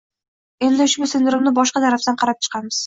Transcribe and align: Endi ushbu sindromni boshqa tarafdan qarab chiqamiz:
Endi 0.69 0.87
ushbu 0.89 1.11
sindromni 1.13 1.55
boshqa 1.61 1.87
tarafdan 1.87 2.23
qarab 2.25 2.47
chiqamiz: 2.47 2.79